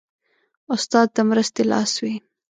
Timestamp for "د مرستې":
1.15-1.63